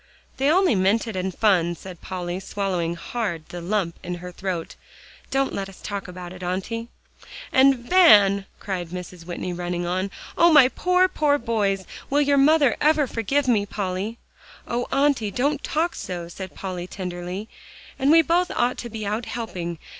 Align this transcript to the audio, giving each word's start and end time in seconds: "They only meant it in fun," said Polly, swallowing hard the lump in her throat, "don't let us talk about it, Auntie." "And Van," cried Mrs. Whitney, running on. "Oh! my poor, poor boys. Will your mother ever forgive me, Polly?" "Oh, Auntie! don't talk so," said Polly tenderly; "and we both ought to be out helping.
"They 0.37 0.49
only 0.49 0.73
meant 0.73 1.05
it 1.05 1.15
in 1.15 1.31
fun," 1.31 1.75
said 1.75 2.01
Polly, 2.01 2.39
swallowing 2.39 2.95
hard 2.95 3.47
the 3.49 3.61
lump 3.61 3.99
in 4.03 4.15
her 4.15 4.31
throat, 4.31 4.75
"don't 5.29 5.53
let 5.53 5.69
us 5.69 5.79
talk 5.79 6.07
about 6.07 6.33
it, 6.33 6.41
Auntie." 6.41 6.87
"And 7.53 7.75
Van," 7.75 8.47
cried 8.59 8.89
Mrs. 8.89 9.25
Whitney, 9.27 9.53
running 9.53 9.85
on. 9.85 10.09
"Oh! 10.35 10.51
my 10.51 10.69
poor, 10.69 11.07
poor 11.07 11.37
boys. 11.37 11.85
Will 12.09 12.21
your 12.21 12.39
mother 12.39 12.75
ever 12.81 13.05
forgive 13.05 13.47
me, 13.47 13.63
Polly?" 13.67 14.17
"Oh, 14.67 14.87
Auntie! 14.91 15.29
don't 15.29 15.61
talk 15.63 15.93
so," 15.93 16.27
said 16.27 16.55
Polly 16.55 16.87
tenderly; 16.87 17.47
"and 17.99 18.09
we 18.09 18.23
both 18.23 18.49
ought 18.55 18.79
to 18.79 18.89
be 18.89 19.05
out 19.05 19.27
helping. 19.27 19.77